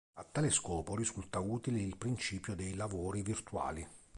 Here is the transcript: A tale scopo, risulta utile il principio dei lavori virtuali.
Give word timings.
A 0.15 0.23
tale 0.23 0.49
scopo, 0.49 0.95
risulta 0.95 1.37
utile 1.37 1.79
il 1.79 1.95
principio 1.95 2.55
dei 2.55 2.73
lavori 2.73 3.21
virtuali. 3.21 3.87